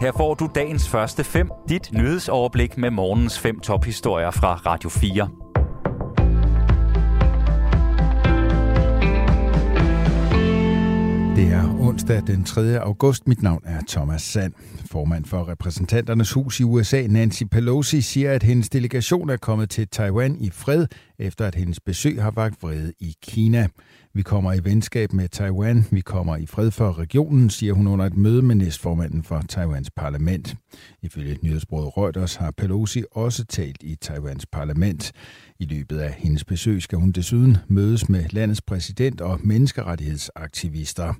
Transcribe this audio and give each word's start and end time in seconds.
Her 0.00 0.12
får 0.12 0.34
du 0.34 0.48
dagens 0.54 0.88
første 0.88 1.24
fem, 1.24 1.50
dit 1.68 1.92
nyhedsoverblik 1.92 2.78
med 2.78 2.90
morgens 2.90 3.38
fem 3.38 3.60
tophistorier 3.60 4.30
fra 4.30 4.54
Radio 4.54 4.88
4. 4.88 5.28
Det 11.36 11.52
er 11.52 11.80
onsdag 11.80 12.22
den 12.26 12.44
3. 12.44 12.80
august. 12.80 13.28
Mit 13.28 13.42
navn 13.42 13.62
er 13.64 13.80
Thomas 13.88 14.22
Sand. 14.22 14.52
Formand 14.90 15.24
for 15.24 15.48
repræsentanternes 15.48 16.32
hus 16.32 16.60
i 16.60 16.62
USA, 16.62 17.06
Nancy 17.06 17.42
Pelosi, 17.42 18.00
siger, 18.00 18.32
at 18.32 18.42
hendes 18.42 18.68
delegation 18.68 19.30
er 19.30 19.36
kommet 19.36 19.70
til 19.70 19.88
Taiwan 19.88 20.36
i 20.40 20.50
fred, 20.50 20.86
efter 21.18 21.46
at 21.46 21.54
hendes 21.54 21.80
besøg 21.80 22.22
har 22.22 22.30
vagt 22.30 22.62
vrede 22.62 22.92
i 23.00 23.14
Kina. 23.22 23.68
Vi 24.14 24.22
kommer 24.22 24.52
i 24.52 24.64
venskab 24.64 25.12
med 25.12 25.28
Taiwan. 25.28 25.86
Vi 25.90 26.00
kommer 26.00 26.36
i 26.36 26.46
fred 26.46 26.70
for 26.70 26.98
regionen, 26.98 27.50
siger 27.50 27.72
hun 27.72 27.86
under 27.86 28.06
et 28.06 28.16
møde 28.16 28.42
med 28.42 28.54
næstformanden 28.54 29.22
for 29.22 29.42
Taiwans 29.48 29.90
parlament. 29.90 30.56
Ifølge 31.02 31.38
nyhedsbruget 31.42 31.96
Reuters 31.96 32.34
har 32.34 32.50
Pelosi 32.50 33.02
også 33.12 33.44
talt 33.44 33.82
i 33.82 33.96
Taiwans 33.96 34.46
parlament. 34.46 35.12
I 35.58 35.64
løbet 35.64 35.98
af 35.98 36.12
hendes 36.12 36.44
besøg 36.44 36.82
skal 36.82 36.98
hun 36.98 37.12
desuden 37.12 37.56
mødes 37.68 38.08
med 38.08 38.24
landets 38.30 38.62
præsident 38.62 39.20
og 39.20 39.40
menneskerettighedsaktivister. 39.44 41.14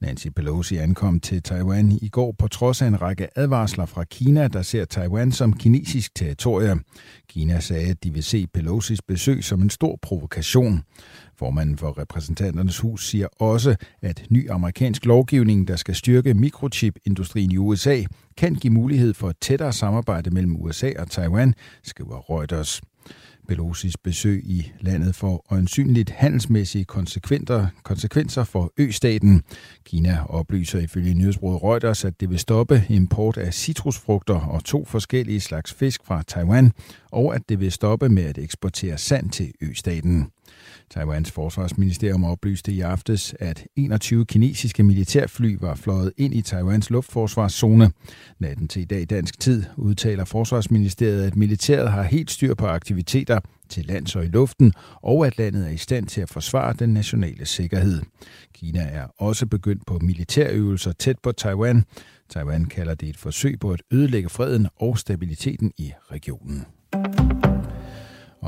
Nancy 0.00 0.26
Pelosi 0.36 0.76
ankom 0.76 1.20
til 1.20 1.42
Taiwan 1.42 1.98
i 2.02 2.08
går 2.08 2.34
på 2.38 2.48
trods 2.48 2.82
af 2.82 2.86
en 2.86 3.02
række 3.02 3.38
advarsler 3.38 3.86
fra 3.86 4.04
Kina, 4.04 4.48
der 4.48 4.62
ser 4.62 4.84
Taiwan 4.84 5.32
som 5.32 5.52
kinesisk 5.52 6.14
territorium. 6.14 6.84
Kina 7.28 7.60
sagde, 7.60 7.90
at 7.90 8.04
de 8.04 8.12
vil 8.12 8.22
se 8.24 8.46
Pelosis 8.46 9.02
besøg 9.02 9.44
som 9.44 9.62
en 9.62 9.70
stor 9.70 9.98
provokation. 10.02 10.82
Formanden 11.38 11.78
for 11.78 11.98
repræsentanternes 11.98 12.78
hus 12.78 13.08
siger 13.08 13.28
også, 13.38 13.76
at 14.02 14.24
ny 14.30 14.50
amerikansk 14.50 15.04
lovgivning, 15.06 15.68
der 15.68 15.76
skal 15.76 15.94
styrke 15.94 16.34
mikrochipindustrien 16.34 17.52
i 17.52 17.56
USA, 17.56 18.02
kan 18.36 18.54
give 18.54 18.72
mulighed 18.72 19.14
for 19.14 19.30
et 19.30 19.36
tættere 19.40 19.72
samarbejde 19.72 20.30
mellem 20.30 20.56
USA 20.56 20.92
og 20.98 21.10
Taiwan, 21.10 21.54
skriver 21.82 22.30
Reuters. 22.30 22.80
Pelosis 23.48 23.96
besøg 23.96 24.42
i 24.44 24.72
landet 24.80 25.14
får 25.14 25.46
øjensynligt 25.50 26.10
handelsmæssige 26.10 26.84
konsekvenser 27.82 28.44
for 28.44 28.72
østaten. 28.78 29.42
Kina 29.84 30.24
oplyser 30.28 30.78
ifølge 30.78 31.14
nyhedsbruget 31.14 31.62
Reuters, 31.62 32.04
at 32.04 32.20
det 32.20 32.30
vil 32.30 32.38
stoppe 32.38 32.84
import 32.88 33.36
af 33.36 33.54
citrusfrugter 33.54 34.40
og 34.40 34.64
to 34.64 34.84
forskellige 34.84 35.40
slags 35.40 35.74
fisk 35.74 36.00
fra 36.04 36.22
Taiwan, 36.22 36.72
og 37.10 37.34
at 37.34 37.42
det 37.48 37.60
vil 37.60 37.72
stoppe 37.72 38.08
med 38.08 38.24
at 38.24 38.38
eksportere 38.38 38.98
sand 38.98 39.30
til 39.30 39.52
østaten. 39.60 40.30
Taiwans 40.90 41.30
forsvarsministerium 41.30 42.24
oplyste 42.24 42.72
i 42.72 42.80
aftes, 42.80 43.34
at 43.40 43.64
21 43.76 44.26
kinesiske 44.26 44.82
militærfly 44.82 45.56
var 45.60 45.74
fløjet 45.74 46.12
ind 46.16 46.34
i 46.34 46.42
Taiwans 46.42 46.90
luftforsvarszone. 46.90 47.90
Natten 48.38 48.68
til 48.68 48.82
i 48.82 48.84
dag 48.84 49.06
dansk 49.10 49.40
tid 49.40 49.64
udtaler 49.76 50.24
forsvarsministeriet, 50.24 51.26
at 51.26 51.36
militæret 51.36 51.90
har 51.90 52.02
helt 52.02 52.30
styr 52.30 52.54
på 52.54 52.66
aktiviteter 52.66 53.40
til 53.68 53.86
lands 53.86 54.16
og 54.16 54.24
i 54.24 54.28
luften, 54.28 54.72
og 55.02 55.26
at 55.26 55.38
landet 55.38 55.66
er 55.66 55.70
i 55.70 55.76
stand 55.76 56.06
til 56.06 56.20
at 56.20 56.28
forsvare 56.28 56.74
den 56.78 56.88
nationale 56.88 57.46
sikkerhed. 57.46 58.02
Kina 58.54 58.80
er 58.80 59.06
også 59.18 59.46
begyndt 59.46 59.86
på 59.86 59.98
militærøvelser 59.98 60.92
tæt 60.92 61.18
på 61.22 61.32
Taiwan. 61.32 61.84
Taiwan 62.30 62.64
kalder 62.64 62.94
det 62.94 63.08
et 63.08 63.16
forsøg 63.16 63.60
på 63.60 63.70
at 63.70 63.82
ødelægge 63.92 64.28
freden 64.28 64.68
og 64.76 64.98
stabiliteten 64.98 65.72
i 65.78 65.92
regionen. 66.10 66.66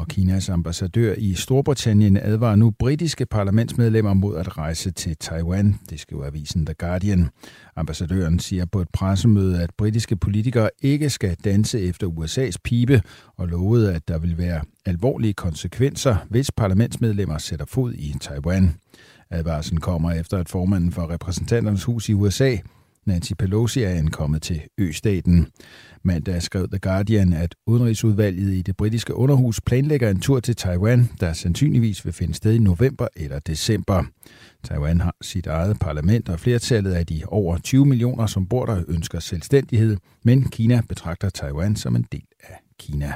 Og 0.01 0.09
Kinas 0.09 0.49
ambassadør 0.49 1.15
i 1.19 1.35
Storbritannien 1.35 2.17
advarer 2.17 2.57
nu 2.57 2.71
britiske 2.71 3.27
parlamentsmedlemmer 3.27 4.15
mod 4.15 4.37
at 4.37 4.59
rejse 4.59 4.91
til 4.91 5.17
Taiwan, 5.17 5.79
det 5.91 6.01
skriver 6.01 6.27
avisen 6.27 6.67
The 6.67 6.75
Guardian. 6.75 7.29
Ambassadøren 7.77 8.39
siger 8.39 8.65
på 8.65 8.81
et 8.81 8.89
pressemøde, 8.93 9.63
at 9.63 9.71
britiske 9.79 10.17
politikere 10.17 10.71
ikke 10.83 11.11
skal 11.11 11.37
danse 11.45 11.81
efter 11.81 12.07
USA's 12.07 12.57
pibe, 12.65 13.03
og 13.37 13.49
lovede, 13.49 13.95
at 13.95 14.09
der 14.09 14.19
vil 14.19 14.39
være 14.39 14.63
alvorlige 14.87 15.33
konsekvenser, 15.33 16.17
hvis 16.29 16.51
parlamentsmedlemmer 16.51 17.39
sætter 17.39 17.67
fod 17.67 17.93
i 17.93 18.15
Taiwan. 18.21 18.75
Advarslen 19.31 19.81
kommer 19.81 20.13
efter, 20.13 20.39
at 20.39 20.49
formanden 20.49 20.93
for 20.93 21.11
repræsentanternes 21.11 21.85
hus 21.85 22.09
i 22.09 22.15
USA 22.15 22.57
Nancy 23.07 23.33
Pelosi 23.39 23.83
er 23.83 23.91
ankommet 23.91 24.43
til 24.43 24.61
Østaten. 24.79 25.47
Mandag 26.03 26.43
skrev 26.43 26.69
The 26.69 26.79
Guardian, 26.79 27.33
at 27.33 27.55
udenrigsudvalget 27.67 28.53
i 28.53 28.63
det 28.63 28.77
britiske 28.77 29.15
underhus 29.15 29.61
planlægger 29.61 30.11
en 30.11 30.21
tur 30.21 30.41
til 30.41 30.57
Taiwan, 30.57 31.09
der 31.21 31.33
sandsynligvis 31.33 32.05
vil 32.05 32.13
finde 32.13 32.35
sted 32.35 32.53
i 32.53 32.59
november 32.59 33.09
eller 33.17 33.39
december. 33.39 34.05
Taiwan 34.65 35.01
har 35.01 35.15
sit 35.23 35.47
eget 35.47 35.79
parlament, 35.79 36.29
og 36.29 36.41
flertallet 36.41 36.93
af 36.93 37.07
de 37.07 37.23
over 37.27 37.59
20 37.59 37.87
millioner, 37.87 38.27
som 38.27 38.47
bor 38.47 38.67
der, 38.67 38.83
ønsker 38.89 39.19
selvstændighed, 39.19 39.97
men 40.25 40.45
Kina 40.45 40.81
betragter 40.89 41.31
Taiwan 41.31 41.77
som 41.77 41.97
en 41.97 42.07
del 42.13 42.27
af 42.41 42.57
Kina. 42.79 43.13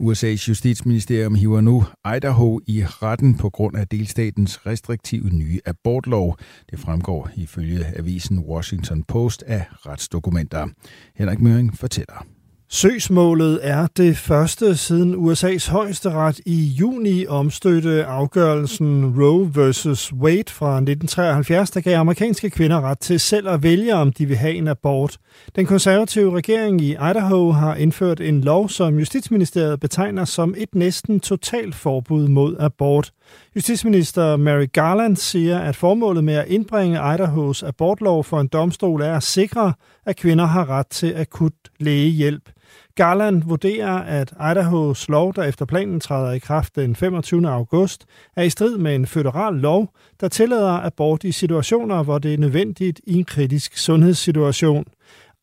USA's 0.00 0.48
justitsministerium 0.48 1.34
hiver 1.34 1.60
nu 1.60 1.84
Idaho 2.16 2.60
i 2.66 2.84
retten 2.84 3.36
på 3.36 3.50
grund 3.50 3.76
af 3.76 3.88
delstatens 3.88 4.66
restriktive 4.66 5.30
nye 5.30 5.60
abortlov. 5.66 6.36
Det 6.70 6.78
fremgår 6.78 7.30
ifølge 7.36 7.84
avisen 7.98 8.38
Washington 8.38 9.02
Post 9.02 9.42
af 9.46 9.64
retsdokumenter. 9.86 10.68
Henrik 11.16 11.40
Møring 11.40 11.78
fortæller. 11.78 12.26
Søgsmålet 12.74 13.60
er 13.62 13.86
det 13.96 14.16
første 14.16 14.76
siden 14.76 15.14
USA's 15.14 15.70
højesteret 15.70 16.40
i 16.46 16.64
juni 16.64 17.26
omstødte 17.26 18.04
afgørelsen 18.04 19.14
Roe 19.18 19.50
vs. 19.54 20.12
Wade 20.12 20.44
fra 20.48 20.76
1973, 20.76 21.70
der 21.70 21.80
gav 21.80 21.98
amerikanske 21.98 22.50
kvinder 22.50 22.80
ret 22.80 22.98
til 22.98 23.20
selv 23.20 23.48
at 23.48 23.62
vælge, 23.62 23.94
om 23.94 24.12
de 24.12 24.26
vil 24.26 24.36
have 24.36 24.54
en 24.54 24.68
abort. 24.68 25.18
Den 25.56 25.66
konservative 25.66 26.36
regering 26.36 26.80
i 26.80 26.90
Idaho 26.92 27.50
har 27.50 27.74
indført 27.74 28.20
en 28.20 28.40
lov, 28.40 28.68
som 28.68 28.98
Justitsministeriet 28.98 29.80
betegner 29.80 30.24
som 30.24 30.54
et 30.58 30.74
næsten 30.74 31.20
totalt 31.20 31.74
forbud 31.74 32.28
mod 32.28 32.56
abort. 32.60 33.12
Justitsminister 33.56 34.36
Mary 34.36 34.66
Garland 34.72 35.16
siger, 35.16 35.58
at 35.58 35.76
formålet 35.76 36.24
med 36.24 36.34
at 36.34 36.48
indbringe 36.48 37.14
Idahos 37.14 37.62
abortlov 37.62 38.24
for 38.24 38.40
en 38.40 38.48
domstol 38.48 39.02
er 39.02 39.16
at 39.16 39.22
sikre, 39.22 39.72
at 40.06 40.16
kvinder 40.16 40.44
har 40.44 40.70
ret 40.70 40.86
til 40.86 41.14
akut 41.16 41.52
lægehjælp. 41.80 42.50
Garland 42.94 43.42
vurderer, 43.46 43.98
at 43.98 44.32
Idahos 44.32 45.08
lov, 45.08 45.34
der 45.34 45.42
efter 45.42 45.64
planen 45.64 46.00
træder 46.00 46.32
i 46.32 46.38
kraft 46.38 46.76
den 46.76 46.96
25. 46.96 47.48
august, 47.48 48.06
er 48.36 48.42
i 48.42 48.50
strid 48.50 48.78
med 48.78 48.94
en 48.94 49.06
føderal 49.06 49.54
lov, 49.54 49.94
der 50.20 50.28
tillader 50.28 50.86
abort 50.86 51.24
i 51.24 51.32
situationer, 51.32 52.02
hvor 52.02 52.18
det 52.18 52.34
er 52.34 52.38
nødvendigt 52.38 53.00
i 53.06 53.14
en 53.18 53.24
kritisk 53.24 53.78
sundhedssituation. 53.78 54.84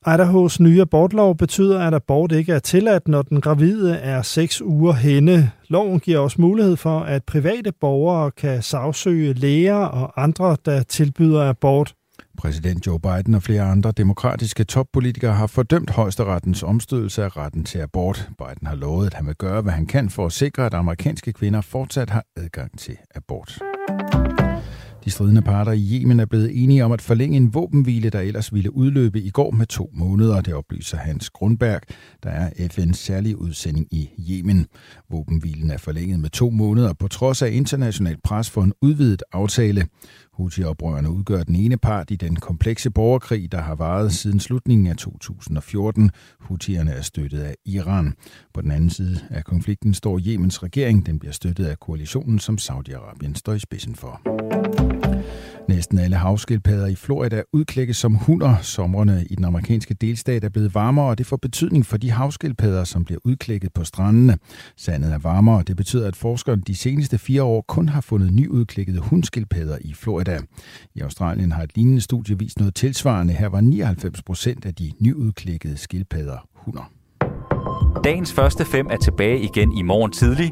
Idahos 0.08 0.60
nye 0.60 0.82
abortlov 0.82 1.36
betyder, 1.38 1.88
at 1.88 1.94
abort 1.94 2.32
ikke 2.32 2.54
er 2.54 2.60
tilladt, 2.60 3.08
når 3.08 3.22
den 3.22 3.42
gravide 3.42 3.96
er 3.96 4.22
6 4.22 4.62
uger 4.62 4.94
henne. 4.94 5.52
Loven 5.68 6.00
giver 6.00 6.20
også 6.20 6.42
mulighed 6.42 6.78
for, 6.78 7.00
at 7.00 7.24
private 7.24 7.72
borgere 7.82 8.32
kan 8.32 8.62
sagsøge 8.62 9.34
læger 9.34 9.76
og 9.76 10.24
andre, 10.24 10.58
der 10.66 10.84
tilbyder 10.84 11.50
abort. 11.50 11.94
Præsident 12.38 12.88
Joe 12.88 13.00
Biden 13.00 13.34
og 13.34 13.44
flere 13.44 13.62
andre 13.62 13.92
demokratiske 13.92 14.64
toppolitikere 14.64 15.34
har 15.34 15.48
fordømt 15.48 15.90
højesterettens 15.90 16.64
omstødelse 16.64 17.24
af 17.24 17.38
retten 17.38 17.64
til 17.64 17.80
abort. 17.80 18.30
Biden 18.38 18.68
har 18.68 18.76
lovet, 18.76 19.08
at 19.08 19.14
han 19.14 19.28
vil 19.28 19.36
gøre, 19.36 19.62
hvad 19.62 19.74
han 19.74 19.86
kan 19.86 20.10
for 20.10 20.26
at 20.26 20.32
sikre, 20.32 20.66
at 20.66 20.74
amerikanske 20.74 21.34
kvinder 21.34 21.62
fortsat 21.62 22.10
har 22.10 22.24
adgang 22.38 22.80
til 22.80 22.98
abort. 23.16 23.60
De 25.06 25.10
stridende 25.10 25.42
parter 25.42 25.72
i 25.72 25.90
Yemen 25.94 26.20
er 26.20 26.26
blevet 26.26 26.64
enige 26.64 26.86
om 26.86 26.92
at 26.92 27.02
forlænge 27.02 27.38
en 27.38 27.54
våbenhvile, 27.54 28.10
der 28.10 28.20
ellers 28.20 28.54
ville 28.54 28.76
udløbe 28.76 29.22
i 29.22 29.30
går 29.30 29.52
med 29.52 29.66
to 29.66 29.90
måneder. 29.94 30.42
Det 30.42 30.54
oplyser 30.54 30.98
Hans 30.98 31.30
Grundberg, 31.30 31.82
der 32.24 32.30
er 32.30 32.50
FN's 32.50 32.94
særlige 32.94 33.38
udsending 33.38 33.88
i 33.92 34.10
Yemen. 34.30 34.66
Våbenhvilen 35.10 35.72
er 35.72 35.78
forlænget 35.78 36.20
med 36.20 36.30
to 36.30 36.50
måneder 36.50 36.94
på 36.94 37.08
trods 37.08 37.42
af 37.42 37.52
international 37.52 38.18
pres 38.24 38.50
for 38.50 38.64
en 38.64 38.74
udvidet 38.82 39.24
aftale. 39.32 39.88
Houthi-oprørerne 40.40 41.10
udgør 41.10 41.44
den 41.44 41.56
ene 41.56 41.78
part 41.78 42.12
i 42.12 42.16
den 42.16 42.36
komplekse 42.36 42.90
borgerkrig, 42.92 43.52
der 43.52 43.62
har 43.62 43.76
varet 43.76 44.12
siden 44.12 44.40
slutningen 44.40 44.88
af 44.88 44.96
2014. 44.96 46.12
Houthierne 46.40 46.92
er 46.92 47.02
støttet 47.02 47.40
af 47.40 47.56
Iran. 47.66 48.14
På 48.54 48.62
den 48.62 48.72
anden 48.72 48.90
side 48.90 49.20
af 49.30 49.44
konflikten 49.44 49.94
står 49.94 50.20
Jemens 50.22 50.64
regering. 50.64 51.06
Den 51.06 51.20
bliver 51.20 51.34
støttet 51.34 51.66
af 51.66 51.80
koalitionen, 51.80 52.40
som 52.40 52.58
Saudi-Arabien 52.62 53.34
står 53.36 53.54
i 53.54 53.60
spidsen 53.60 53.96
for. 53.96 54.22
Næsten 55.70 56.00
alle 56.00 56.16
havskildpadder 56.16 56.88
i 56.88 56.96
Florida 56.96 57.42
udklækkes 57.54 57.98
som 57.98 58.16
hunder. 58.16 58.56
Sommerne 58.62 59.26
i 59.30 59.36
den 59.36 59.46
amerikanske 59.46 59.94
delstat 59.94 60.44
er 60.44 60.50
blevet 60.50 60.76
varmere, 60.76 61.06
og 61.06 61.18
det 61.18 61.26
får 61.26 61.38
betydning 61.38 61.86
for 61.86 61.98
de 61.98 62.12
havskildpadder, 62.12 62.84
som 62.84 63.06
bliver 63.06 63.20
udklækket 63.24 63.74
på 63.74 63.84
strandene. 63.84 64.38
Sandet 64.78 65.14
er 65.14 65.18
varmere, 65.18 65.58
og 65.58 65.68
det 65.68 65.78
betyder, 65.78 66.08
at 66.08 66.16
forskerne 66.16 66.62
de 66.68 66.76
seneste 66.76 67.18
fire 67.18 67.44
år 67.44 67.66
kun 67.68 67.90
har 67.90 68.02
fundet 68.02 68.34
nyudklækkede 68.34 69.00
hundskildpadder 69.00 69.78
i 69.82 69.94
Florida. 69.94 70.40
I 70.96 71.00
Australien 71.00 71.52
har 71.52 71.64
et 71.64 71.76
lignende 71.76 72.02
studie 72.02 72.40
vist 72.40 72.60
noget 72.60 72.76
tilsvarende. 72.76 73.34
Her 73.34 73.48
var 73.48 73.62
99 73.62 74.22
procent 74.22 74.66
af 74.66 74.76
de 74.76 74.92
nyudklækkede 75.00 75.78
skildpadder 75.78 76.48
hunder. 76.54 76.92
Dagens 78.04 78.34
første 78.34 78.66
fem 78.66 78.88
er 78.90 78.98
tilbage 78.98 79.44
igen 79.44 79.78
i 79.78 79.82
morgen 79.82 80.12
tidlig. 80.12 80.52